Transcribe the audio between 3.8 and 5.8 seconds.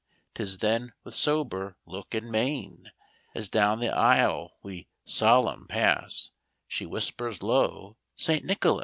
aisle we, solemn,